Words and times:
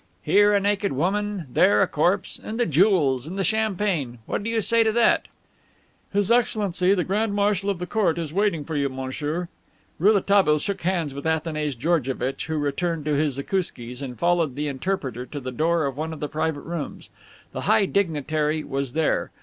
Here, 0.23 0.51
a 0.51 0.59
naked 0.59 0.93
woman; 0.93 1.45
there, 1.47 1.83
a 1.83 1.87
corpse! 1.87 2.41
And 2.43 2.59
the 2.59 2.65
jewels 2.65 3.27
and 3.27 3.37
the 3.37 3.43
champagne! 3.43 4.17
What 4.25 4.41
do 4.41 4.49
you 4.49 4.59
say 4.59 4.81
to 4.81 4.91
that?" 4.93 5.27
* 5.27 6.11
The 6.11 6.17
Russian 6.17 6.17
national 6.17 6.17
anthem. 6.17 6.17
"His 6.17 6.31
Excellency 6.31 6.93
the 6.95 7.03
Grand 7.03 7.35
Marshal 7.35 7.69
of 7.69 7.77
the 7.77 7.85
Court 7.85 8.17
is 8.17 8.33
waiting 8.33 8.65
for 8.65 8.75
you, 8.75 8.89
Monsieur." 8.89 9.47
Rouletabille 9.99 10.57
shook 10.57 10.81
hands 10.81 11.13
with 11.13 11.27
Athanase 11.27 11.75
Georgevitch, 11.75 12.47
who 12.47 12.57
returned 12.57 13.05
to 13.05 13.13
his 13.13 13.35
zakouskis, 13.37 14.01
and 14.01 14.17
followed 14.17 14.55
the 14.55 14.67
interpreter 14.67 15.27
to 15.27 15.39
the 15.39 15.51
door 15.51 15.85
of 15.85 15.97
one 15.97 16.13
of 16.13 16.19
the 16.19 16.27
private 16.27 16.61
rooms. 16.61 17.09
The 17.51 17.61
high 17.69 17.85
dignitary 17.85 18.63
was 18.63 18.93
there. 18.93 19.29